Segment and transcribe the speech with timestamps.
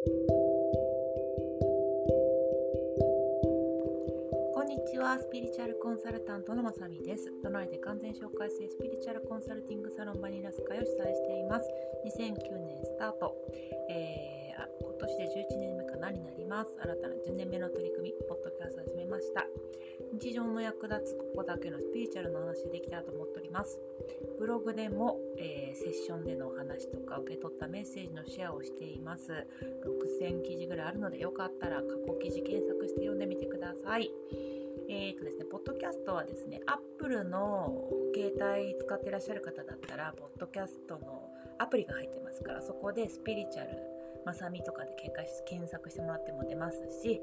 [0.00, 0.06] こ
[4.62, 7.30] んにちは、スピリチュアルコンサルタントのまさみです。
[7.42, 11.68] 都内で完全紹介制スピリチュアルコンサルティングサロンバニラス会を主催しています。
[12.06, 12.32] 2009
[12.64, 13.36] 年スタート。
[13.90, 14.49] えー、
[15.00, 15.24] 今年で
[15.56, 16.76] 11年目かなになります。
[16.78, 19.46] 新たな10年目の取り組み、ポッドキャスト始めました。
[20.12, 23.80] 日常の役立つここだけのスピリチュアルの話できたらと思っております。
[24.38, 29.32] ブログでも、えー、セッションでのお話とか受け取ったメッセージのシェアをしています。
[30.20, 34.10] 6000記事ぐらいあるのでよかったら過去記事検索して読んでみてください。
[34.90, 43.89] えーとですね、ポッドキャストはですね、Apple の携帯使ってらっしゃる方だったら、ポッドキャストのアプリが入ってますから、そこでスピリチュアル、
[44.24, 44.94] まさみとかで
[45.46, 47.22] 検索してもらっても出ますし、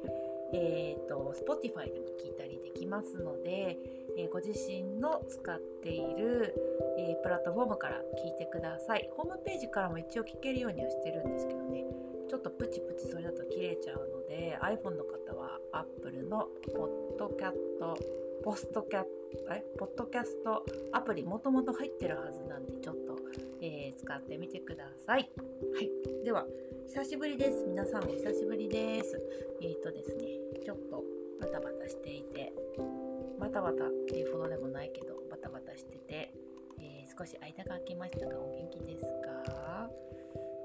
[0.53, 3.77] えーと、Spotify でも聞いたりできますので、
[4.17, 6.53] えー、ご自身の使っている、
[6.97, 9.09] えー、プラットフォームから聞いてください。
[9.15, 11.85] ホームページからも一応聞けるようにはしてるんですけどね。
[12.29, 16.84] ちょっとプチプチそれだと切れちゃうので iPhone の方は Apple のポ
[17.15, 17.98] ッドキャット
[18.43, 19.04] ポストキャ
[19.51, 23.17] えポッドキャストアプリもともと入ってるはずなんでちょっと、
[23.61, 25.29] えー、使ってみてください
[25.73, 25.89] はい
[26.23, 26.45] では
[26.87, 27.65] 久しぶりです。
[27.67, 29.21] 皆さんお久しぶりです。
[29.61, 30.23] えっ、ー、とですね、
[30.63, 31.03] ちょっと
[31.39, 32.53] バタバタしていて、
[33.37, 36.33] バタバタっていうほどでもないけど、バタバタしてて、
[36.79, 39.89] えー、少し間が空きましたが、お元気ですか？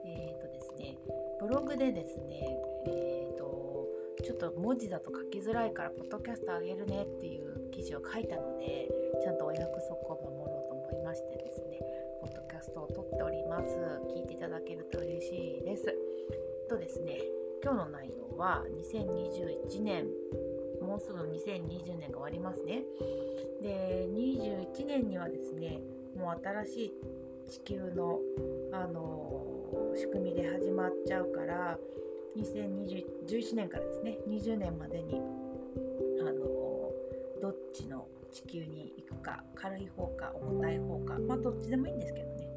[0.06, 0.96] えっ、ー、とですね、
[1.40, 3.88] ブログでですね、えっ、と、
[4.22, 8.88] ちょっと文字だと書きづらいから、ポッドキャストあげるねっていう記事を書いたので、
[9.22, 11.80] ちゃんとお約束を守ろうと思いましてですね、
[12.20, 13.68] ポッドキャストを撮っております。
[14.14, 15.96] 聞いていただけると嬉しいです。
[16.68, 17.18] とですね、
[17.62, 20.06] 今日の内容は2021年、
[20.82, 22.82] もうすぐ2020年が終わりますね。
[23.62, 25.80] で、21年にはですね、
[26.14, 26.92] もう新しい
[27.50, 28.20] 地球の、
[28.72, 31.78] あの仕組みで始まっちゃうから、
[32.36, 35.20] 2011年からですね、20年までに、
[37.42, 42.48] どっちの地球に行くか、軽い方か重たい方か、まあどっちでもいいんですけどね、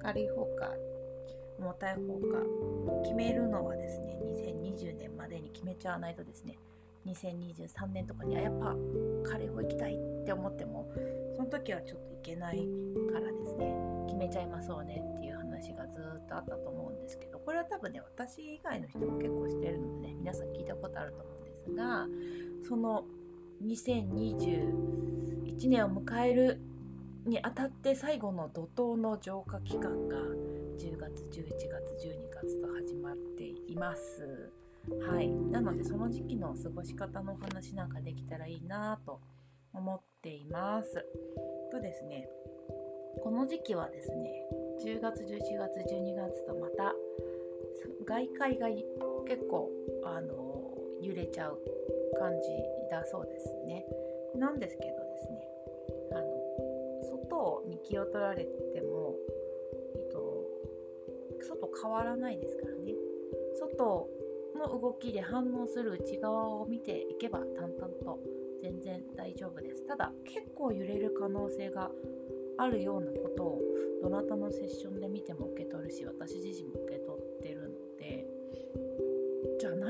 [0.00, 0.70] 軽い方か
[1.58, 6.58] 重たい方か決めるのはですね2020年までに決めちゃわないとですね
[7.06, 8.76] 2023年とかにはやっぱ
[9.30, 10.90] カレーを行きたいって思っても
[11.36, 12.66] その時はちょっと行けない
[13.12, 13.74] からですね
[14.06, 22.06] 決めちゃいましょうねっていう話がずっとあったと思うんですけどこれは多分ね私以外の人も結構してるのでね皆さん聞いたことあると思うんですが
[22.66, 23.04] その
[23.62, 26.60] 2021年を迎える
[27.26, 30.16] にあたって最後の怒涛の浄化期間が
[30.78, 31.44] 10月11月
[32.04, 34.50] 12月と始まっています。
[35.08, 35.28] はい。
[35.28, 39.20] なのでその時期の過ごし方のお話なんかできたらいいなと
[39.72, 41.02] 思っています。
[41.70, 42.28] とですね
[43.22, 44.46] この時期はですね
[44.84, 46.94] 10月11月12月とまた
[48.04, 48.84] 外界が結
[49.48, 49.70] 構
[50.04, 51.58] あの揺れちゃう
[52.14, 52.48] 感じ
[52.90, 53.86] だそうですね。
[54.36, 55.48] なんですけどですね
[56.12, 56.24] あの
[57.10, 59.14] 外に気を取られても
[59.94, 60.44] えっと
[61.40, 62.94] 外変わらないですからね。
[63.58, 64.08] 外
[64.56, 68.20] の動きで反応する内側を見ていけば淡々と
[68.62, 69.86] 全然大丈夫です。
[69.86, 71.90] ただ結構揺れる可能性が
[72.56, 73.60] あるようなことを
[74.02, 77.13] どなたのセッションで見ても受け取るし私自身も受け取る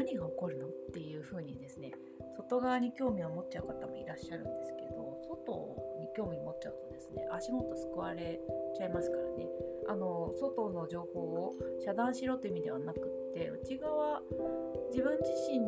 [0.05, 1.93] 何が起こるのっていうふうにですね
[2.37, 8.39] 外側に興味を持っちゃう方もいらっしゃるんですけど外に興味持っちゃうとですね足元すくわれ
[8.77, 9.49] ちゃいますからね。
[9.89, 11.53] あの外の情報を
[11.85, 14.21] 遮断しろという意味ではなくって内側
[14.91, 15.61] 自分自身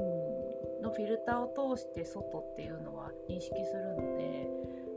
[0.83, 4.49] のフィルターを通して外っていうのは認識するので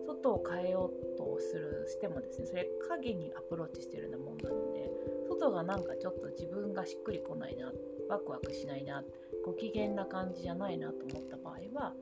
[0.05, 4.89] 外を変えようとするしてもですねそれ影にアプローチしてるようなもんなので
[5.27, 9.03] 外がなんかちょっと自分がしっくりこないなってワクワクしないな
[9.45, 11.93] ご機嫌な感じじゃないなと思った場合は、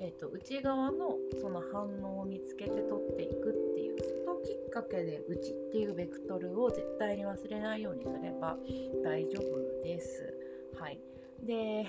[0.00, 3.96] えーと、内側のその反応を見つけて取っていくっていう
[4.42, 8.56] きっかけでうちっていうベクトルを絶対に忘れないようにすれば
[9.04, 10.34] 大丈夫です。
[10.78, 11.00] はい。
[11.44, 11.86] で、え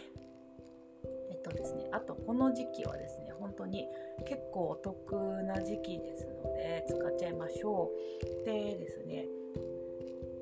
[1.36, 3.88] っとですね、あとこの時期はですね、本当に
[4.26, 7.92] 結構お得な時期ですので使っちゃいましょ
[8.44, 8.46] う。
[8.46, 9.28] でですね、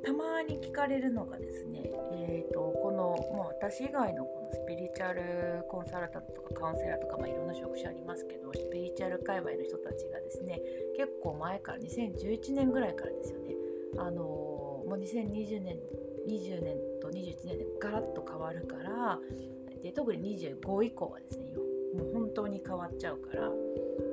[0.03, 2.61] たまに聞かれるのがですね、えーと、
[3.17, 10.61] もう私以外のこのスピリチュアルコンサルタントとかカウンセラーとか、まあ、いろんな職種ありますけどスピリチュアル界隈の人たちがですね
[10.97, 13.55] 結構前から2011年ぐらいからですよね。
[13.97, 15.77] あの、もう2020年
[16.27, 19.19] 20年と21年でガラッと変わるから
[19.81, 21.53] で特に25以降はですね
[21.95, 23.49] もう本当に変わっちゃうから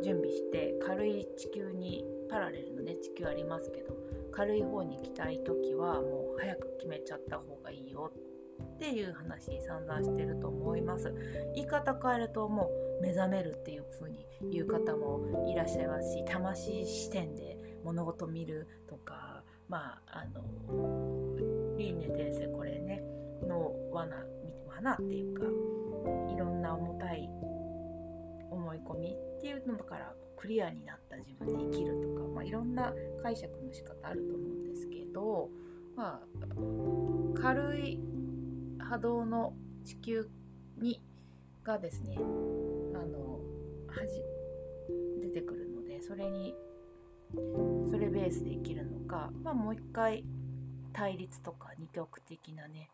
[0.02, 3.94] 準備して軽い地球にパラレルのね地球ありますけど
[4.32, 8.25] 軽い方に行きたい時はもう早く決めちゃった方がいいよっ
[8.76, 11.12] っていう話散々してると思います。
[11.54, 12.70] 言い方変えるとも
[13.00, 20.42] う目覚めるっていう風に言う方もいらっしゃいますし魂視点で物事見るとかまああの
[21.76, 23.02] 輪廻転生これね
[23.46, 24.16] の罠
[24.68, 25.44] 罠っていうか
[26.32, 27.28] いろんな重たい
[28.50, 35.48] 思い込みっていうのからクリアになった自分で生きるとか、まあ、いろんな解釈の仕方あると思うんですけど、
[35.96, 37.98] まあ、軽い
[38.88, 39.54] 波動の
[39.84, 40.28] 地球
[40.78, 41.02] に
[41.64, 42.20] がですねあ
[43.04, 43.40] の
[45.20, 46.54] 出てくるのでそれに
[47.90, 50.24] それベースで生きるのか、まあ、もう一回
[50.92, 52.90] 対立とか二極的なね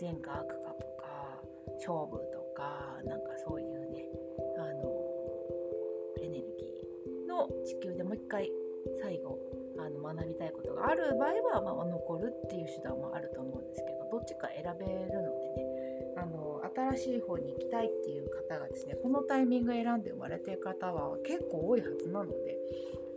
[0.00, 1.08] 善か悪かとか
[1.76, 4.04] 勝負とかなんかそういうね
[4.58, 4.90] あの
[6.20, 8.50] エネルギーの地球でもう一回
[9.00, 9.38] 最後
[9.78, 15.78] あの学びたいことがある場合は、まあ、残るっていう手段もあると思うんですけどどっちか選べるのでね
[16.16, 22.58] あの新しい方に行きたいっていう方がですねこのタイミング選んで生まれてる方は結構多いはずなので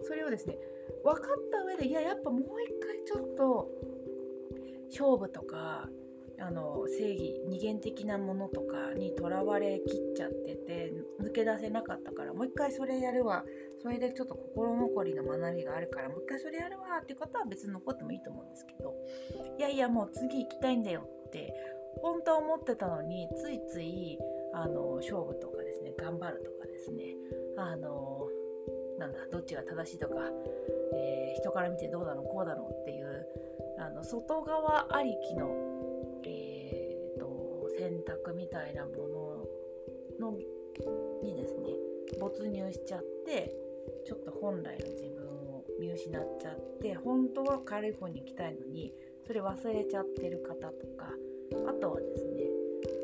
[0.03, 0.57] それをですね
[1.03, 2.45] 分かった上でいややっぱもう一
[2.79, 3.69] 回ちょっと
[4.91, 5.89] 勝負とか
[6.41, 10.91] あの正義二元的なものとかにとらわれきっちゃってて
[11.21, 13.43] 抜け出せなかったからもう一回それやるわ。
[13.81, 18.95] それでちょっと心残りの学びがあるからもう一回それやるわっていう方は別に残ってもいいと思うんですけど。
[19.57, 21.53] いやいやもう次行きたいんだよって
[22.01, 24.17] 本当は思ってたのについつい
[24.53, 27.15] あの勝負とかですね頑張るとかですね。
[27.57, 28.27] あの
[28.97, 30.15] なんだどっちが正しいとか、
[30.93, 33.25] えー、人から見てどうだろうこうだろうっていう
[33.79, 35.47] あの外側ありきの、
[36.29, 38.91] えーと、選択みたいなも
[40.19, 40.37] のの
[41.23, 41.69] にですね
[42.19, 43.53] 没入しちゃって
[44.05, 48.93] ちょっと本来の自分を見失っちゃって本当は軽い方に行きたいのに
[49.25, 51.13] それ忘れちゃってる方とか
[51.67, 52.43] あとはですね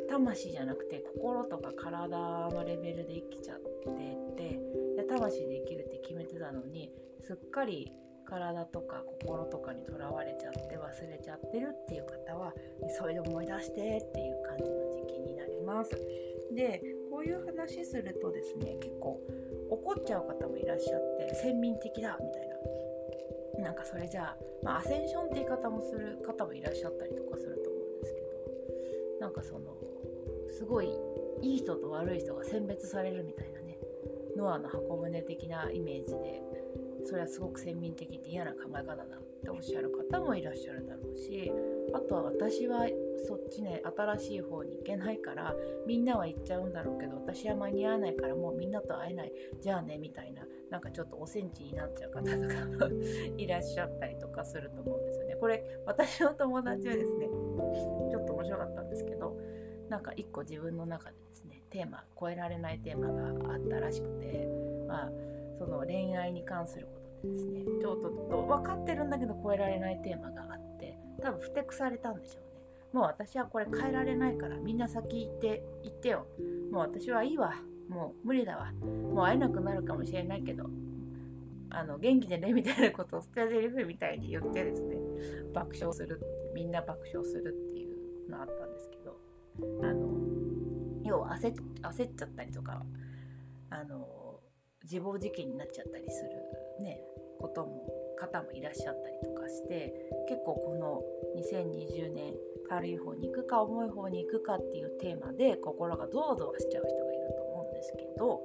[0.10, 2.18] 魂じゃなくて心とか体
[2.50, 4.60] のレベルで生きちゃってて
[4.96, 6.92] で魂で生きるって決めてたのに
[7.22, 7.92] すっかり
[8.28, 12.54] 体とか心とかにとらわれちゃって忘れちゃってるっていう方は
[13.02, 15.92] 急いで思い出してっていう感じの時期になります。
[16.54, 19.20] でこういう話するとですね結構
[19.70, 22.48] 怒っちゃう方もいらっしゃって先民的だみたい
[23.58, 28.28] ななんかそれじゃあ、まあ、アセンションって言い方もする方もいらっしゃったりとかすると思うんですけど
[29.20, 29.76] なんかその
[30.58, 30.90] すごい
[31.42, 33.78] いい人と悪い人が選別されるみたいなね
[34.36, 36.42] ノアの箱舟的なイメージで
[37.08, 39.08] それはすごく先民的って嫌な考え方だっ
[39.42, 41.52] ておっしゃる方もいらっしゃるだろうし
[41.94, 42.86] あとは私は
[43.26, 45.56] そっちね新しい方に行けないから
[45.88, 49.32] みんなは行っちゃうんだろうけど私は間に合わないからもうみんなと会えない
[49.62, 52.30] じゃあねみたいななんかちょっとおセンチになっちゃう方と
[52.78, 52.88] か
[53.38, 55.36] いらっしゃったりとかすると思うんですよね。
[55.36, 59.38] これ私の友達はですねちょっと面白かったんですけど
[59.90, 64.46] なんか一個自分の中でですねテーマ超えられないテーマがあったらしくて
[64.88, 65.12] まあ
[65.58, 67.64] その恋愛に関することですね。
[67.80, 72.62] ちょっと分かってるんだけど超えられないテーマがあって多分ふてくされたんでしょうね。
[72.94, 76.28] もう私はこれ変えられないからみんな先行って行ってよ。
[76.72, 77.56] もう私はいいわ。
[77.90, 78.72] もう無理だわ。
[79.14, 80.70] もう会えなくなるかもしれないけど。
[81.70, 84.96] あの元気でねみたいなことを捨て台詞みたいに言ってですね。
[85.54, 86.22] 爆笑する
[86.56, 87.86] みんな爆笑するってい
[88.26, 89.18] うのあったんですけど。
[89.82, 90.18] あの
[91.04, 92.84] 要は焦焦っちゃったりとか
[93.70, 94.40] あの
[94.84, 97.00] 自暴自棄になっちゃったりするね。
[97.38, 97.86] ことも
[98.18, 99.94] 方もいらっしゃったりとかして
[100.28, 101.02] 結構この
[101.40, 102.34] 2020年
[102.68, 108.42] 軽い方に行くか重い方に行くかっていうテーマで心がゾワゾワしちゃう人がいると思うんですけど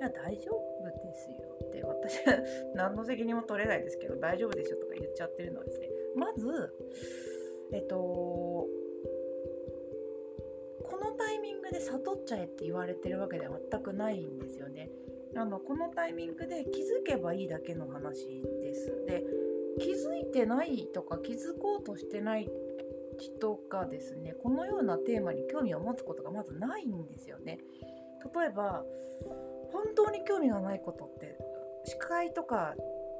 [0.00, 2.38] いや大丈夫ですよって私は
[2.74, 6.72] 何の責任も取れないですけど大丈夫ですよとか言っちゃってるのはですねまず
[7.72, 8.68] えっとこ
[10.96, 14.90] のタイミングで悟っちゃえって言われてるわけでは全くないんですよね。
[15.36, 19.04] あのこのタイミングで気づけばいいだけの話です。
[19.06, 19.24] で
[19.78, 22.48] 気づいてないとか気づこうとしてない
[23.18, 27.58] 人がですねこのようなテーマに興味を持つことがまずないんですよね。
[28.34, 28.84] 例えば
[29.72, 31.38] 本当に興味がないことって
[31.84, 32.74] 司会とか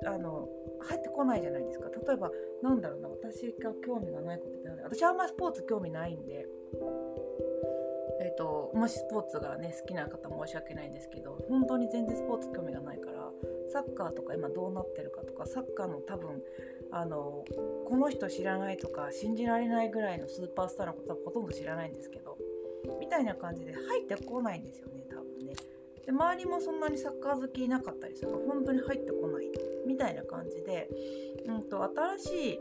[0.06, 0.48] あの
[0.88, 2.30] 入ってこないじゃないですか例えば
[2.62, 6.46] なんだろうな私が興味がないことって私あんまりスポーツ興味ないんで
[8.20, 13.30] えーと、もしスポーツがね好きな方申し訳ないんですけど本当に全然スポーツ興味がないから
[13.72, 16.42] サッカーとか今どうなってるかとかサッカーの多分
[16.90, 17.44] あの
[17.88, 22.36] この人知らないとか信じられないぐらいのスーパースターのことはほとんど知らないんですけど
[22.98, 25.54] みたいな感じで入ってこないんですよね多分ね。
[26.06, 29.46] で周りもそんなにサッカー好きいなかったりすると本当に入ってこない
[29.86, 30.88] みたいな感じで、
[31.46, 32.60] うんと、新し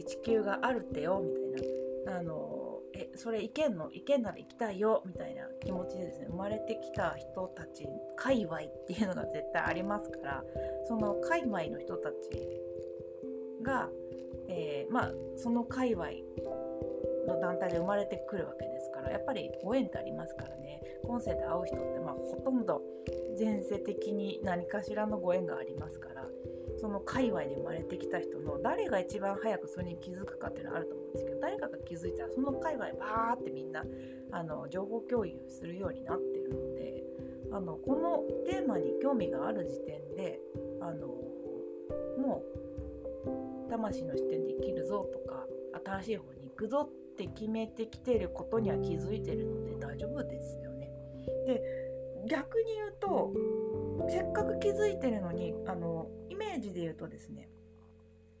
[0.00, 2.63] い地球があるってよみたいなあの
[2.96, 3.90] えそれ行けんの？
[3.92, 5.02] 行けんなら行きたいよ。
[5.04, 7.86] みたいな気持ちでですね生まれてきた人たち
[8.16, 10.44] 界隈っていうのが絶対ありますから
[10.86, 12.14] その界隈の人たち
[13.62, 13.88] が、
[14.48, 16.06] えー、まあその界隈
[17.26, 20.80] の団体で生まれてくるわけですからやっぱりご縁ってありますからね。
[21.02, 22.80] 今世で会う人ってまあほとんど
[23.38, 26.24] 前世的に何かしらのご縁がありますから
[26.80, 33.84] その界隈で生まれてきた人の誰が一番早くそれに気づくかっていうのはあると思うんですけど誰かが気づいたらその界隈バーってみんな
[34.32, 37.02] あの情報共有するようになってるので
[37.52, 40.40] あのこのテーマに興味がある時点で
[40.80, 41.06] あの
[42.18, 42.42] も
[43.66, 45.46] う魂の視点で生きるぞとか
[45.84, 50.90] 新しい方に行くぞって決めてきてることには気づいてるので大丈夫ですよね。
[51.46, 51.62] で
[52.26, 53.32] 逆に言うと
[54.08, 57.48] せっかく気づいてるのにあのイメージで言うとですね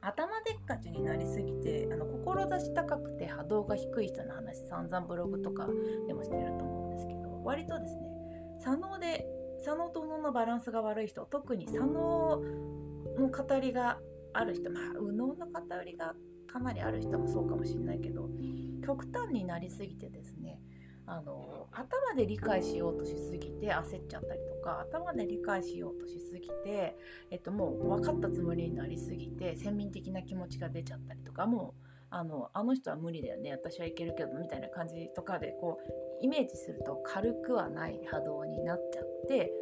[0.00, 5.66] 頭でっかちになりすぎてあの志高くて波動が低い人の話散々ブログとか
[6.06, 8.02] でもしてると思うんですけど割とですね
[8.60, 9.26] 左脳で
[9.62, 12.42] 左脳と右脳のバランスが悪い人特に左脳
[13.18, 13.98] の語りが
[14.34, 16.14] ある人まあ右脳の語りが
[16.46, 18.28] かなりある人もそうかもしれないけど
[18.84, 20.60] 極端になりすぎてですね
[21.06, 26.96] あの頭で理解しようとしすぎて焦っちゃったりとか頭で理解しようとしすぎて、
[27.30, 39.52] えっと、もう分かったつもりになりすぎて先民的な気持ちが出ちゃったりとかもうあのあの人は無理だよね私はいけるけどみたいな感じとかでこうイメージすると軽くはない波動になっちゃって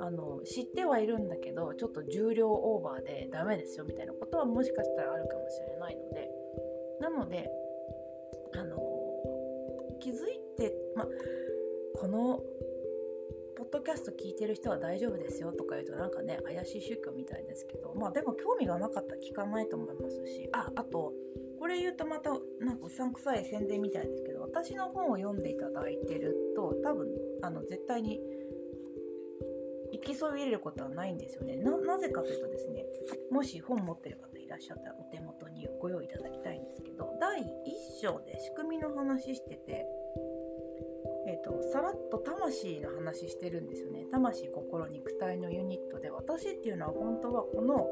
[0.00, 6.38] あの知ってはいるんだけどちょっと重量オーバーでダメですよみたいなことはもしかしたらあるかもしれないので。
[7.00, 7.50] なので
[8.54, 8.78] あの
[10.00, 10.37] 気づい
[11.06, 12.40] て、まこの
[13.58, 21.12] ポッドキャスト聞いてる人は大丈夫ですよとか言うとなんかね怪しい宗教みたいですけどまあでも興味がなかったら聞かないと思いますしああと
[21.58, 27.08] これ言うとまたなんかうさんくさい宣伝みたいですけど私の本を読んでいただいてると多分
[27.42, 28.20] あの絶対に
[29.92, 31.56] 行きそびれることはないんですよね。
[31.56, 32.84] なぜかというとですね
[33.32, 37.44] もし本持ってる方いらっしゃったらお手元にご用意いただきたいんですけど第1
[38.00, 39.86] 章で仕組みの話してて
[41.28, 44.06] えーと、さらっと魂の話してるんですよね。
[44.10, 47.86] 魂心肉体のユニットで私っていうのは本当はこの、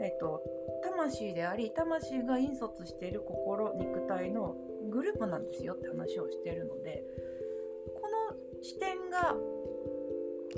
[0.00, 0.40] えーと、
[0.84, 4.54] 魂であり魂が引率している心肉体の
[4.88, 7.02] グループなんですよって話をしてるので
[8.00, 9.34] この視点が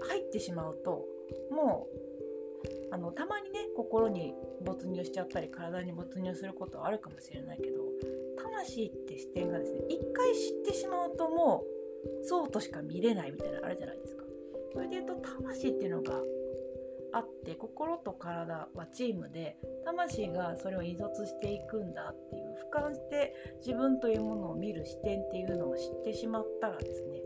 [0.07, 1.07] 入ってしまうと
[1.51, 1.89] も
[2.91, 7.81] うあのたまにね心に没入しちゃったり体に没入することはあるかもしれないけど
[8.43, 11.78] 魂って視点がですね一回知ってしまうともう
[12.23, 14.25] そうとしか見れないみたいなあるじゃないですか。
[14.73, 16.21] それで言うと魂っていうのが
[17.13, 27.23] あって心と体はチームで魂がそれを引率していくんだっていう俯瞰して自分というものを見る視点っていうのを知ってしまったらですね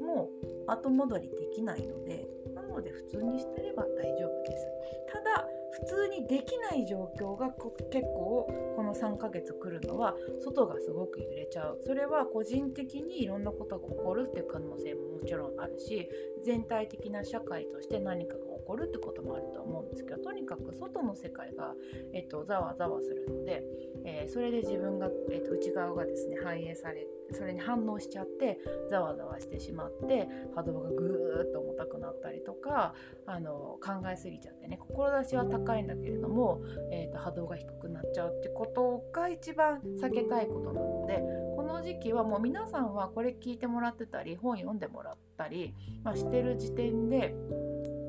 [0.00, 0.30] も
[0.66, 4.66] う後戻りできないのでなので普通にしてれば大丈夫です
[5.12, 7.50] ただ普通にできない状況が
[7.90, 11.80] 結構この3ヶ月来るのは外がすごく揺れちゃう。
[11.84, 16.08] それは個人的にいろんなことが起こるっていう可能性ももちろんあるし
[16.44, 21.74] 全体的な社会として何かが起こるってこともあると思うんですけどとにかく外の世界が、
[22.14, 23.62] えっと、ざわざわするので、
[24.04, 28.58] えー、それで自分が、えっと、内側がですね反映されてそれに反応しちゃって
[28.90, 32.94] ざわざわしてしまって波動がぐーっと重たくなったりとか
[33.26, 36.60] あの考えすぎちゃってね志は高いんだけれども、
[36.92, 41.22] えーと、波動が低くなっちゃうってことが一番避けたいことなので
[41.56, 47.34] この時期はもう皆さんはこれ聞いてもらってたり本読んでもらったり、まあ、してる時点で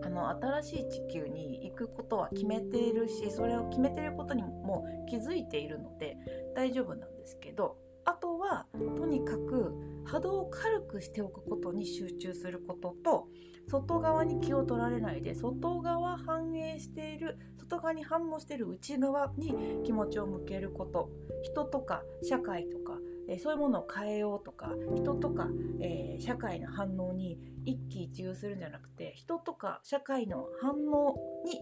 [0.04, 6.18] あの新しい地球に行くことは決めているしそれを決めてることにも気づいているので
[6.56, 9.74] 大丈夫なんですけどあとはとにかく
[10.06, 13.28] 波動を軽くしておくことに集中することと
[13.68, 21.10] 外側に気を取られないで外側反映している外側に反応している内側に気持ちを向けること。
[21.44, 22.98] 人とか社会とか、
[23.30, 25.48] えー、そういうものを変えようとか人とか、
[25.82, 31.62] えー、社会の反応に一喜一憂するんじゃなくて人とか社会の反応に、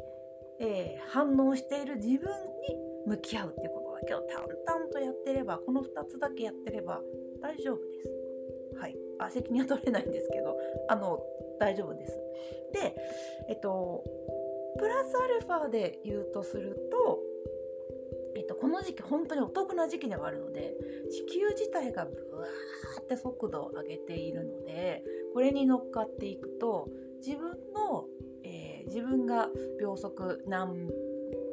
[0.61, 2.29] えー、反応している自分
[2.61, 2.75] に
[3.07, 3.84] 向き合うっていうこと。
[4.05, 7.01] けを淡々とやってればこの2つだけやってれば
[7.41, 8.09] 大丈夫です。
[8.79, 10.57] はい、あ責任は取れないんですけど
[10.89, 11.19] あの
[11.59, 12.19] 大丈夫です。
[12.73, 12.95] で、
[13.49, 14.03] えっと、
[14.77, 17.19] プラスアルファで言うとすると、
[18.35, 20.73] えっと、この時期本当にお得な時期ではあるので
[21.09, 26.89] 地球自体がブワーって速度を上げているのでこれに乗っかっていくと
[27.25, 28.05] 自分の、
[28.43, 30.89] えー、自分が秒速何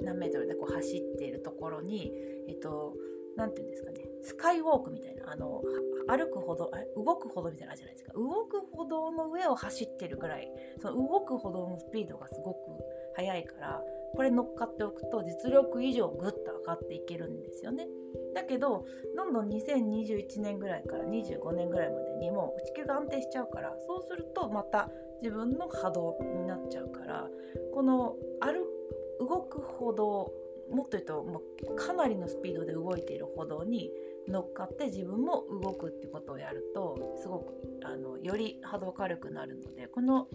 [0.02, 2.12] 何メートルでこう走っているところに、
[2.48, 2.94] えっと、
[3.36, 3.98] 何て言うんですかね。
[4.22, 5.32] スカイウォークみたいな。
[5.32, 5.62] あの
[6.08, 8.12] 歩くほど動くほどみたいなじゃないですか。
[8.14, 10.50] 動く歩道の上を走ってるぐらい。
[10.80, 12.58] その動く歩道のスピードがすごく
[13.14, 13.82] 速いから
[14.14, 17.86] これ乗っかっておくと実力以上ぐっと上がっていけるんですよね。
[18.34, 18.84] だけど
[19.16, 24.88] どんどん2021年ぐらいから25年ぐらいまでにも地球が安定しちゃうからそうするとまた
[25.22, 27.28] 自分の波動になっちゃうから
[27.72, 28.66] この歩
[29.20, 30.32] 動く歩道
[30.72, 33.90] もっと言うともうかなりのスピードで動いている歩道に
[34.28, 40.28] 乗っかって自分も動くってことをやるとすごくあのより波動軽くなるのでこの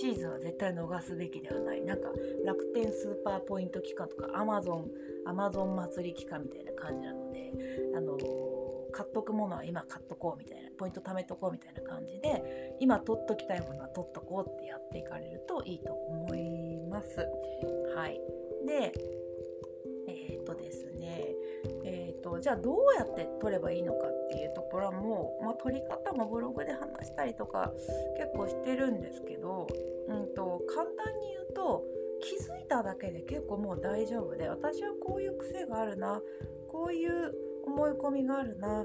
[0.00, 2.08] シーズンは絶対逃すべきではないなんか
[2.44, 4.86] 楽天スーパーポイント期間とかアマゾン
[5.26, 7.52] アマゾン祭り期間みたいな感じなので
[7.96, 8.18] あの
[8.90, 17.20] 買っとくものは今買っとこうみたいなポイント貯めとこうみたいな感じで今取っときたいものは取っとこうってやっていかれるといいと思います。
[17.94, 18.20] はい、
[18.66, 18.92] で
[20.30, 21.34] えっ、とですね
[21.84, 27.72] えーと、じゃあどうやって撮ればいいのかっていうところも、まあ、撮り方もブログで話したりとか
[28.16, 29.66] 結構してるんですけど、
[30.08, 31.84] うんと、簡単に言うと
[32.20, 36.20] 気づいただけで結構もう大丈夫で私はこういう癖があるな
[36.68, 37.32] こういう
[37.64, 38.84] 思い込みがあるな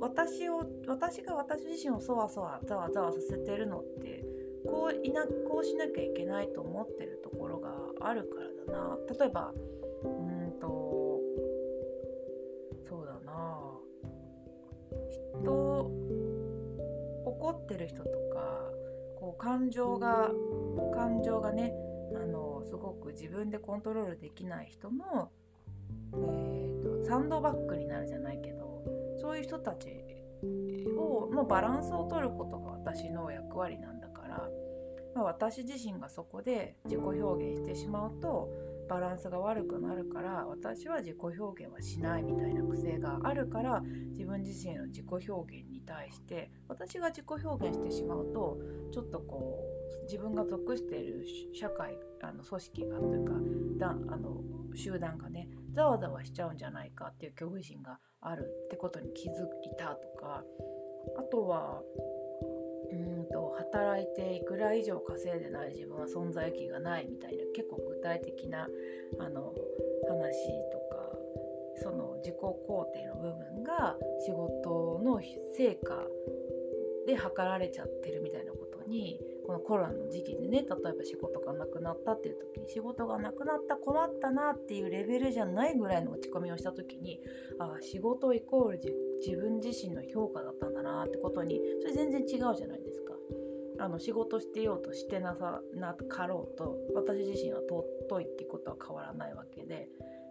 [0.00, 4.24] 私を私が私自身をそわそわざわざわさせてるのって
[4.66, 8.98] こういなこうしなきゃいけないと思ってるところがあるからだな。
[9.18, 9.52] 例えば
[15.44, 15.90] 人
[17.26, 18.70] 怒ってる人とか
[19.16, 20.30] こう感情が
[20.94, 21.72] 感情がね
[22.14, 25.30] あのすごく自分でコントロールできない人の、
[26.14, 28.82] えーと、サンドバッグになるじゃないけど
[29.20, 29.88] そういう人たち
[30.96, 34.48] をのバランスを取ることが私の役割なんだから、
[35.14, 38.48] まあ、私自身がそこで自己表現してしまうと
[38.88, 48.58] バランスが悪くなるから私は自己表現はしないみたいな癖があるから自分自身の自己表現に対して私が自己表現してしまうと
[48.92, 49.58] ちょっとこ
[50.00, 53.32] う自分が属している社会あの組織がというか
[53.78, 54.40] だあの
[54.74, 60.42] 集団がねざわざわしちゃうんじゃないかっていう恐怖心があるってことに気づいたとか
[61.18, 61.82] あとは
[62.94, 68.68] うんと働いていくら以上稼いでない自分は存在意義がないみたいな結構具体的な
[69.18, 69.52] あの
[70.08, 71.04] 話とか
[71.82, 75.20] その自己肯定の部分が仕事の
[75.56, 76.06] 成果
[77.06, 87.20] で測られちゃってるみたいなことにこのコロナの時期でね例えば仕事がなくなったっていう時に仕事がなくなった困ったなっていうレベルじゃないぐらいの落ち込みをした時に
[87.58, 93.14] ああ仕事イコール自分自身の評価だったんだなってことにそれ全然違うじゃないですか。
[93.80, 99.88] あの仕事してようとしてなさなかろうと私自身は尊いってことは変わらないわけで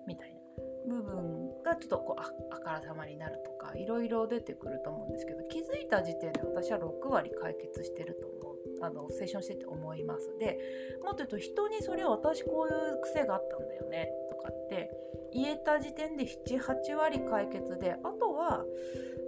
[0.07, 0.43] みたいな。
[0.87, 8.43] 部分がちょっとこうああからさまになるとかいろいろ出てくると思うんですけど気づいた時点で私は6割解決してると思う。
[8.81, 10.29] あのセッションしてて思います。
[10.39, 10.59] で
[11.03, 14.11] もっと言うと人にそれを私こういう癖があったんだよね。
[14.33, 14.89] とかって
[15.33, 18.65] 言えた時点で78割解決であとは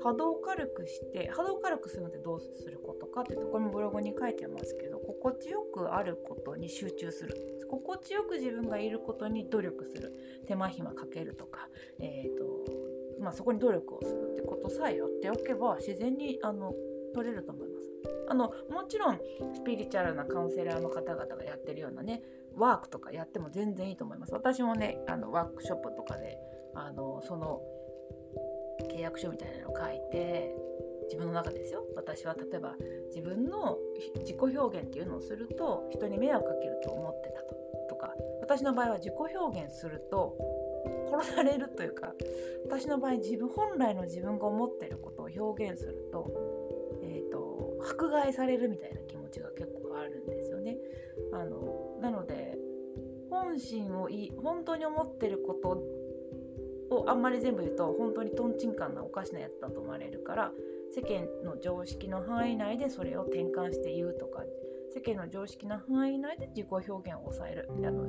[0.04, 10.13] 波動を軽くして波動を軽くするのでどうすることかってとこれもブログに書いてますけど心地よくあることに集中する心地よく自分がいることに努力する
[10.48, 11.68] 手間暇かけるとか、
[12.00, 16.74] えーとまあ、そこに努力をするってことさえやっておけば自然にあの
[17.15, 17.86] 取れると思います。
[18.28, 19.20] あのもちろん
[19.54, 22.22] スピリチュアルなカウンセラーの方々がやってるようなね
[22.58, 24.34] ワークとかやっても全然いいと思います。
[24.34, 26.38] 私もねあのワークショップとかで
[26.74, 27.62] あのその
[28.91, 30.56] 契約書みたいなのを書いて
[31.06, 31.86] 自分の中ですよ。
[31.96, 32.76] 私は例えば
[33.10, 33.78] 自分の
[34.20, 37.56] 自己表現っていうのをすると人に迷惑かけると思ってたと。
[37.88, 40.36] とか私の場合は自己表現すると
[41.12, 42.13] 殺されるというか
[42.65, 46.32] 私の場合自分本来の自分が思ってることを表現すると,、
[47.04, 50.77] えーと迫害されるみたいな気持ちが結構あるんですよね。
[51.34, 52.58] あのなので
[53.29, 55.84] 本心をい本当に思ってること
[56.95, 60.51] をあんまり全部言うと本当にとんちんかんなおかしなやつだと思われるから
[60.93, 64.43] 世間の常識の範囲内でそれを転換して言うとか
[64.93, 68.05] 世間の常識の範囲内で自己表現を抑えるあの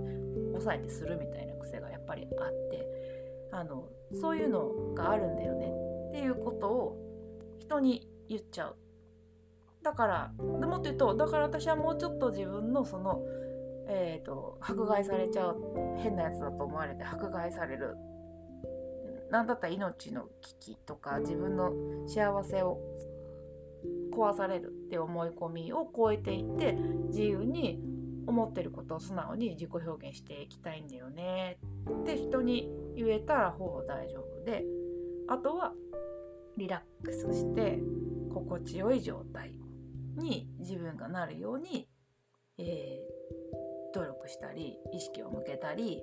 [0.53, 2.87] 抑えてするみたいな癖がやっぱりあって
[3.51, 3.89] あの
[4.21, 5.73] そういうのがあるんだよね
[6.11, 6.97] っていうことを
[7.59, 8.77] 人に言っちゃう
[9.87, 13.23] だからでもっと言うとだから私はもうちょっと自分のその
[13.89, 15.57] えーと、迫害されちゃう
[16.03, 17.95] 変なやつだと思われて迫害される
[19.31, 21.73] 何だったら命の危機とか自分の
[22.09, 22.81] 幸せを
[24.13, 26.73] 壊されるって思い込みを超えていって
[27.11, 27.81] 自由に
[28.27, 31.59] 思ってることを素直に自己表現していきたいんだよね。
[31.89, 34.65] って人に言えたらほぼ大丈夫で
[35.29, 35.73] あとは
[36.57, 37.79] リラックスして
[38.35, 39.55] 心地よい状態。
[40.17, 41.89] に自分がなるように、
[42.59, 46.03] えー、努力したり意識を向けたり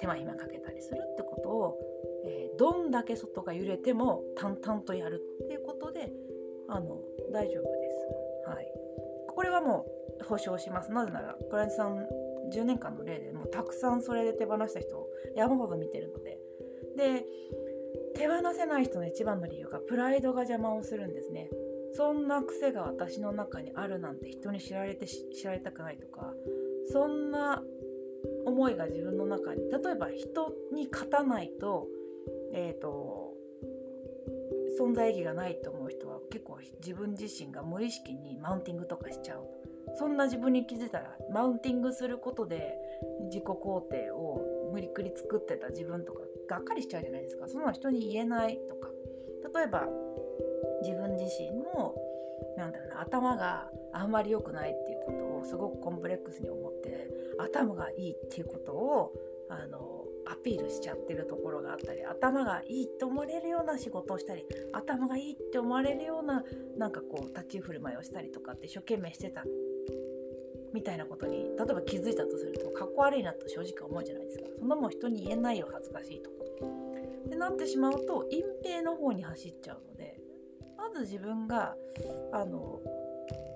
[0.00, 1.78] 手間暇かけたりするってことを、
[2.26, 6.12] えー、どんだけ外が揺れても淡々とやるっていうことで
[6.68, 6.98] あの
[7.32, 7.90] 大丈夫で
[8.44, 8.48] す。
[8.48, 8.66] はい、
[9.28, 9.86] これはも
[10.20, 10.90] う保証します。
[10.90, 12.06] なぜならクライアントさん
[12.52, 16.38] 10年間の例でもうたくさんそれで手放した人を山ほど見てるので。
[16.96, 17.24] で
[18.14, 21.50] 手放せない人の一番の理由がプライドが邪魔をするんですね。
[21.94, 26.32] そんな癖が私の中にあるなんて人に知られて知られたくないとか
[26.90, 27.62] そんな
[28.46, 31.86] 思いが自分の中に例えば人に勝たないと,、
[32.52, 33.34] えーと、
[34.80, 39.44] 存在意義がないと思う人は結構自分自身が無意識にマウンティングとかしちゃう。
[39.94, 42.78] そんな自分に気づいたらマウンティングすることで
[43.24, 47.48] 自己肯定を無理くり作ってた自分とかがっかりしちゃうじゃないですか。
[47.48, 48.88] そんな人に言えないとか。
[49.54, 49.86] 例えば
[50.82, 51.94] 自分自身の
[52.56, 59.12] なんだろうな頭があんまり良くないっていうことをすごくコンプレックスに思って頭がいいっていうことを
[59.48, 66.44] あのアピールしちゃってるところがあったり頭がいいって思われるような仕事をしたり頭がいいって思われるような
[66.78, 69.44] なんかこう立ち振る舞いをしたりとかって一生懸命してた
[70.72, 76.36] みたいなことに例えば気づいたとするとかっこ悪いなと正直思うじゃないですかそんなもん人に言えないよ恥ずかしいとか
[77.26, 78.42] ってなってしまうと隠
[78.80, 80.11] 蔽の方に走っちゃうので
[80.92, 81.74] ず自分が
[82.32, 82.80] あの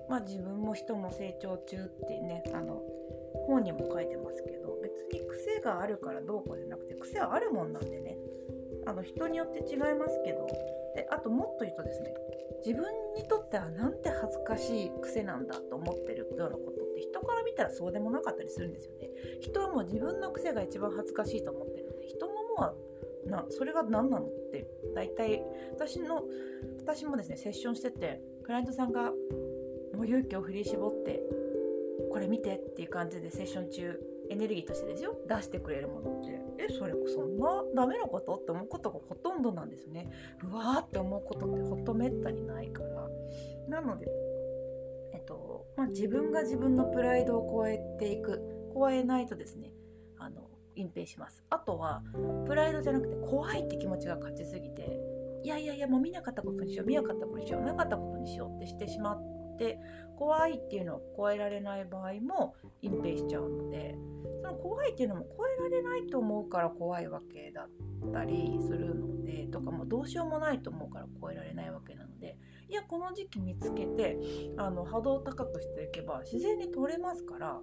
[0.09, 2.81] まあ自分も人も成長中ってねあの
[3.47, 8.17] 本にも書いてますけど別に癖があるからどうこうじゃなくて癖はあるもんなんでね。
[8.87, 10.47] あの人によって違いますけど
[10.95, 12.13] であともっと言うとですね
[12.65, 19.09] 自分にとってはなんて恥ずかしい癖なんだと思ってるようなことって人から見たらそうでもなかったりするんですよね。
[19.41, 22.73] 人はもう自分の癖が一番恥ずかしいと思ってるので人もも
[23.25, 24.29] うなそれが何なの
[24.61, 25.43] って大体
[25.73, 26.23] 私の
[26.79, 29.11] 私もですねセッションしててクライアントさんが
[29.93, 31.21] もう勇気を振り絞って
[32.11, 36.41] これ見てっていう感じでセッション中エネルギーとしてですよ出してくれるものって。
[36.59, 38.35] えそれそんなダメなこと？
[38.35, 40.11] って思うことがほとんどなんですね。
[40.43, 43.09] うわーって思うことってほんとめったにないから。
[43.69, 44.07] なので
[45.13, 48.41] えっとまあ自分が自分のプライドを超えていく。
[48.73, 49.71] 超えないとですね
[50.77, 51.43] 隠蔽します。
[51.49, 52.03] あとは
[52.45, 54.99] プライドじゃなくて怖いって気持ちが勝ちすぎて
[55.43, 59.79] いやいやいやもう見なかったことにしよう見なかったことにしようなかったことにしようってしてしまって
[60.17, 63.95] 怖いっていうのを超えられない場合も隠蔽しちゃうので
[64.41, 72.37] その怖いっていうのも超えられないと思うから怖いわけだったりするのでとかもうどうしようもないと思うから超えられないわけなので
[72.69, 74.17] いやこの時期見つけて
[74.57, 77.59] あの波動を高くしていけば自然に取れますから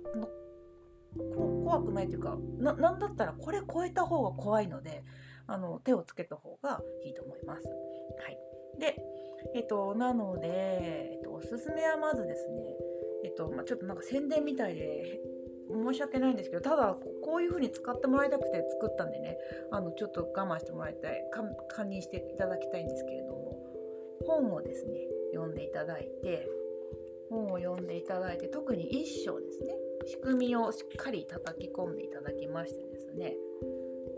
[1.35, 5.05] 怖くないというかななんだったらこれ超えた方が怖いので
[5.46, 7.66] あの手をつけた方がいいと思います。
[7.66, 7.72] は
[8.29, 8.38] い、
[8.79, 8.96] で、
[9.55, 12.62] えっと、なので、えっと、おすすめはまずですね、
[13.24, 15.20] えっとまあ、ちょっとなんか宣伝みたいで
[15.70, 19.38] 申し訳ないんですけどただこういう風に使ってもらいたくて作ったんでね
[19.70, 21.24] あのちょっと我慢してもらいたい
[21.77, 23.59] 堪忍していただきたいんですけれども
[24.27, 24.92] 本をですね
[25.33, 26.48] 読んでいただいて
[27.31, 29.74] 本を読んでいただいて特に一章ですね
[30.06, 33.34] 仕組みをしっかり叩き込んでいただきましてですね。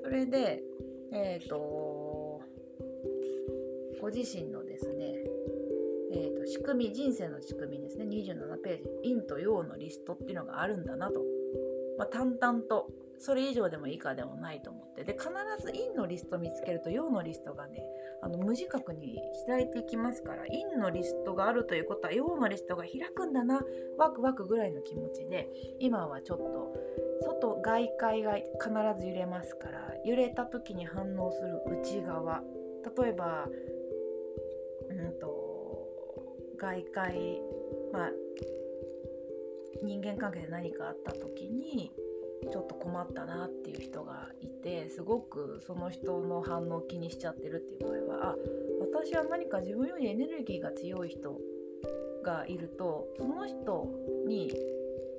[0.03, 0.63] それで
[1.13, 2.41] えっ、ー、と
[4.01, 5.15] ご自身のですね
[6.13, 8.05] えーと、仕組み人生の仕組みですね。
[8.05, 11.21] 27ページ陰と陽のリストっていうのがあるんだなと、
[11.99, 15.05] まあ、淡々とそれ以上でも以下でもないと思って。
[15.05, 15.29] で必
[15.61, 17.83] ず陰のリスト見つけると陽のリストがね
[18.23, 23.61] あの無自覚に開いていきますから陰のリストがあるということは陽のリストが開くんだな
[23.99, 25.49] ワクワクぐらいの気持ちで
[25.79, 26.75] 今はちょっと
[27.23, 28.45] 外外界が必
[28.99, 32.43] ず揺れますから揺れた時に反応する内側。
[33.03, 33.49] 例えば
[34.89, 35.37] うんと
[36.57, 37.43] 外界
[37.93, 38.11] まあ
[39.83, 41.93] 人間関係で何かあった時に
[42.51, 48.37] ちょっと困ったなっていう人がいてすごくその人の反応を気にしちゃってるっていう場合はあ
[48.81, 51.37] 私は何か自分よりエネルギーが強い人
[52.23, 53.89] がいるとその人
[54.27, 54.53] に、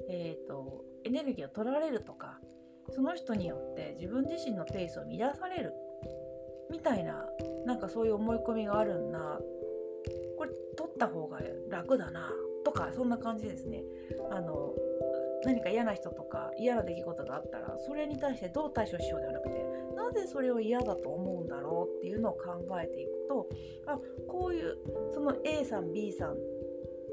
[0.09, 2.39] えーと、エネルギーを取られるとか
[2.93, 5.73] その人によって自分自身のペースを乱される
[6.69, 7.25] みたいな
[7.65, 9.19] なんかそういう思い込みがあるんだ
[10.37, 12.29] これ取った方が楽だな
[12.63, 13.81] とかそんな感じですね。
[14.29, 14.73] あの
[15.45, 23.47] 何か嫌な人とか嫌な出来事があったらそれに対してどう対処しようではなくてなぜそれを嫌だと思うんだろうっていうのを考えていくと
[23.85, 24.77] あこういう
[25.13, 26.35] その A さん B さん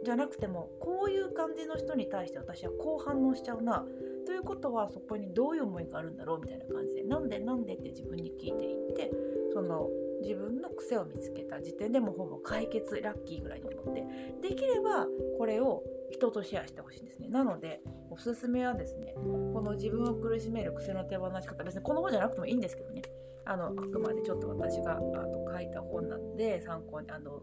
[0.04, 3.84] じゃなくてもこういう感じの人に対して私はこう反応しちゃうな
[4.26, 9.10] ということはそこにどういう思いがあるんだろうみたいな感じでなんでなんでって自分に聞いていって
[9.52, 9.88] その
[10.22, 14.04] 自分の癖を見つけた時点でもうほぼ解決ラッキーぐらいに思って
[14.42, 15.06] できれば
[15.38, 17.28] これを人とシェアしてほしいんですね。
[17.28, 21.64] なのでおすすめはですねこの自分を苦しめる癖の手放し方。
[21.64, 23.02] 別にこの本じゃなくてもいいんですけどね。
[23.46, 27.42] あのあくまでちょっと私があと書いた本なので参考にあの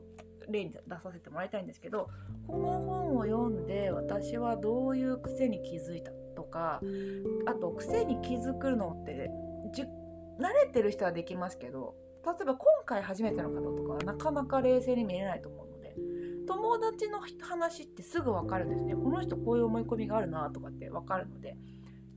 [0.50, 2.10] 例に出させてもらいたいんですけど
[2.47, 6.82] この本を読んで私はどういう癖に気づいたとか
[7.45, 9.30] あと癖に気づくのって
[10.39, 11.95] 慣れてる人はできますけど
[12.26, 15.71] 例えば今回初めての方とかはなかなか冷静に見れないと思う
[16.52, 18.94] 友達の話ってすぐ分かるんですね。
[18.94, 21.56] この人こういう思い込みがあるなとかって分かるので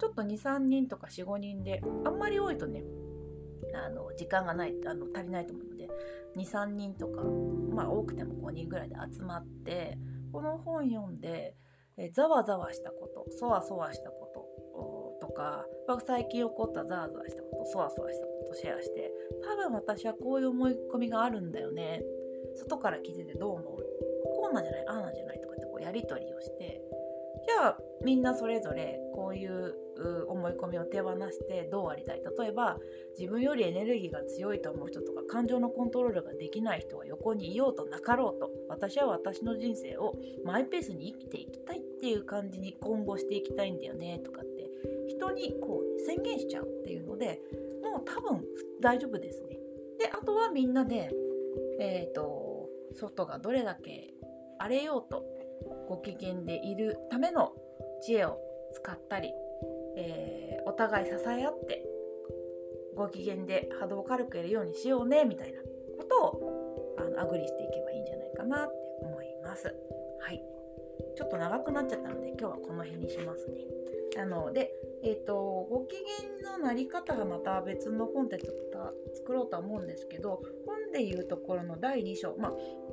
[0.01, 2.83] ちょっと23人とか45人であんまり多いとね
[3.73, 5.89] あの時間がないあの足りないと思うので
[6.37, 9.99] 23人とかまあ多くても5人ぐらいで集まって
[10.33, 11.55] この本読んで
[11.97, 15.65] えざわざわしたことそわそわしたこととか
[16.05, 19.13] 最近起こったざわざわしたことそわそわしたことシェアして
[19.49, 22.03] 多分私はこういう思い込みがあるんだよね。
[22.57, 24.04] 外から聞いててどう思う？
[24.55, 24.85] なんじゃない？
[24.87, 25.41] ああなんじゃない？
[25.41, 26.81] とかってこうやり取りをして
[27.47, 29.75] じゃあみんなそれぞれこういう
[30.29, 32.23] 思い込みを手放してどうありたい？
[32.39, 32.79] 例えば
[33.19, 44.69] 自分よりエネルギーが強いと思う人とか感情のコントロールができない人が横にいようとなかろうと私は私の人生をマイペースに生きていきたいっていう感じに今後していきたいんだよねとかって
[45.09, 47.41] 人にこう宣言しちゃうっていうので
[47.83, 48.43] もう多分
[48.81, 49.59] 大丈夫ですね。
[49.99, 51.11] であとはみんなで、
[51.79, 54.14] えーと、外がどれだけ
[54.59, 55.25] 荒れようと
[55.89, 57.53] ご機嫌でいるための
[58.03, 58.39] 知恵を
[58.73, 59.33] 使ったり、
[59.97, 61.85] えー、お互い支え合って
[62.97, 69.75] ご機嫌で波動を軽くやるようにしようねみたいなことをあのアグリしていけばいいんじゃないかなって思います。
[70.21, 70.43] はい。
[71.17, 73.65] ちょっと長くなっちゃったので今日はこの辺にしますね。
[74.17, 75.97] あので、えーと、ご機
[76.43, 78.47] 嫌のなり方がまた別のコンテンツ
[79.15, 80.43] 作ろうとは思うんですけど
[80.95, 82.53] でいうところの第2章まあ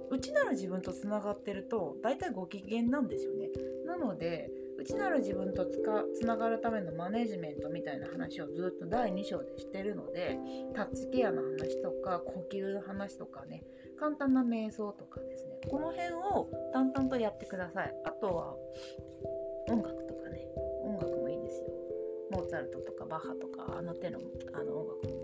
[0.09, 3.47] 内なる自分とつながってると大体ご機嫌なんですよね。
[3.85, 10.39] なので内なる自分とつかつながるためのマネジメントみたいな話をずっと第2章でしてるので
[10.73, 13.63] タッチケアの話とか呼吸の話とかね
[13.99, 15.59] 簡単な瞑想とかですね。
[15.69, 17.95] この辺を淡々とやってください。
[18.03, 18.55] あとは
[19.69, 20.47] 音楽とかね。
[20.83, 21.67] 音楽もいいですよ。
[22.31, 24.19] モーツァルトとかバッハとかあの手の
[24.53, 25.20] あの音楽も。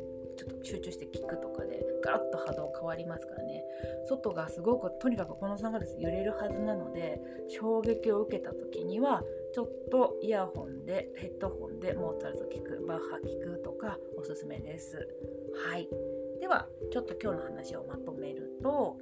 [0.64, 3.64] 集中して聞くとかでガラッと波動変わりますからね。
[4.08, 15.08] 外がすごくとにかくこの3ヶ月揺れるはずなので衝撃を受けた時にはちょっとイヤホンでヘッドホンでモーツァルト聞くバッハ聞くとかおすすめです。
[15.70, 15.88] はい。
[16.40, 18.98] ではちょっと今日の話をまとめると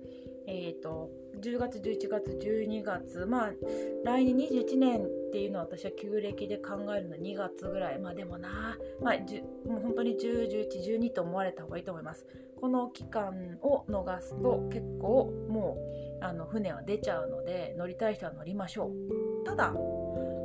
[0.47, 1.09] えっ、ー、と
[1.41, 3.51] 10月11月12月まあ
[4.03, 7.99] 来年21年っていうのは私は旧暦で考えるのは2月ぐらい。
[7.99, 9.17] まあでもなまあ
[9.67, 12.25] もう本当に101112と思われた方がいいと思います。
[12.59, 15.77] この期間を逃すと結構も
[16.21, 19.45] うあの船は出ちゃうので乗りたい人は乗りましょう。
[19.45, 19.73] ただ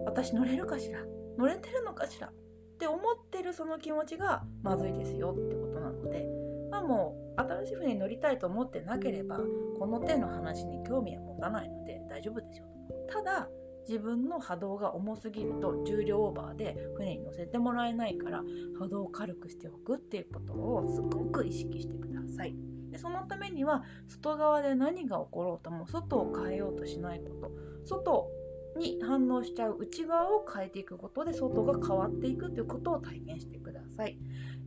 [0.04, 1.00] 私乗れるかしら？
[1.38, 2.28] 乗れてるのかしら？
[2.28, 2.32] っ
[2.78, 6.26] て思ってるその気持ちがまずいですよってことなので
[6.80, 9.38] まあも新しい船に乗りたいと思ってなければ
[9.78, 12.66] この手の話に興味は持たないので大丈夫ですよ
[13.08, 13.48] ただ
[13.88, 18.42] 自分の波動が重すぎると重量オーバーで船に乗せてもらえないから
[18.78, 22.54] 波動を軽くしておくっていうことをすごく意識してください。
[22.90, 27.50] でそのためには外側で何が起ころうとも外を変えようとしないこと
[27.84, 28.28] 外
[28.76, 34.18] に反応しちゃう内側を変えていくことで外が変わっていくということを体験してください。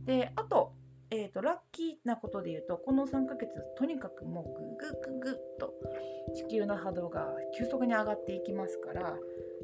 [0.04, 0.74] であと,、
[1.10, 5.72] えーと、ラッキーなことで言うとこの3ヶ月とにかくもうググググッと
[6.34, 9.14] 地球の波動が急速に上がっていきますから、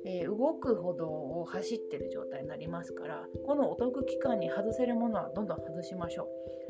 [0.06, 6.26] えー、動く歩道を走ってる状態になりますからこのお得期間に外せるものはどんどん外しましょう。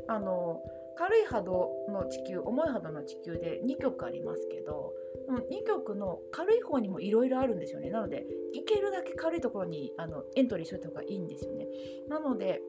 [0.09, 0.61] あの
[0.97, 4.93] 軽い波動の地球重い波動の地球で2曲ありますけど
[5.31, 11.67] 2曲の軽い方にもいろいろあるんですよねなのでいけるだけ軽いところにあのエントリーしといた方がいいんですよね
[12.09, 12.61] なので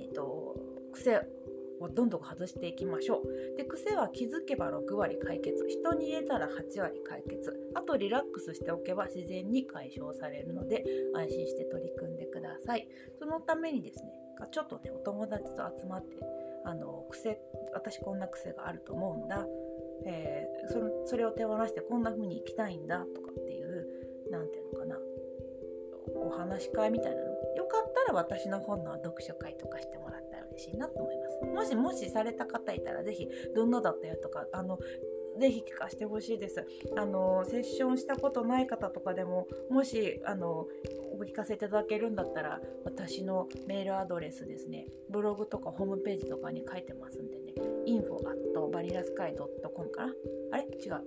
[0.00, 0.43] えっと
[0.94, 1.20] 癖
[1.80, 3.56] をどんどん外していきましょう。
[3.56, 5.66] で癖は気づけば6割解決。
[5.68, 7.52] 人に入れたら8割解決。
[7.74, 12.88] あとリラックスしておけば自然に解消されるので安心して取り組んでください。
[13.18, 14.12] そのためにですね
[14.50, 16.16] ちょっとねお友達と集まって
[16.64, 17.40] あの癖
[17.74, 19.44] 私こんな癖があると思うんだ。
[20.06, 23.86] えー、そのそれを手放してこんな風に生きたいんだとかっていう
[24.30, 24.98] 何て言うのかな。
[26.16, 27.34] お話し会みたいなの。
[27.56, 30.23] よかったら私の本の読書会とかしてもらったら
[30.54, 31.44] 嬉しいなと思います。
[31.44, 34.78] もしもしされた方いたら是非どんなだったよとかあの
[35.38, 36.64] ぜひ聞かせてほしいです。
[36.96, 40.68] あのセッションしたことない方とかでももしあの
[41.12, 44.86] お聞かせいただけるんだったら私のメールアドレスですね。
[45.10, 47.52] ブログとかホームページとかに書いてますんでね。
[47.86, 50.12] info at バニラスカイ .com かな？
[50.52, 50.64] あれ？
[50.64, 51.02] 違う。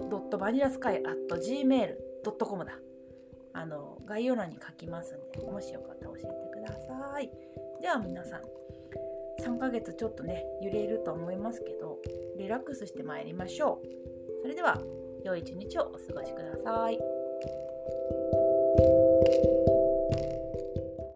[0.00, 2.78] info バニラスカイ at gmail.com だ。
[3.54, 6.28] あの概要欄に書きますんでもしよかったら教えて
[6.68, 7.30] ださい
[7.80, 8.42] では皆さん
[9.42, 11.98] 3ヶ月ちょっとね揺れると思いますけど
[12.36, 14.80] リラックスしてまいりましょうそれでは
[15.24, 16.98] 良い一日をお過ごしください。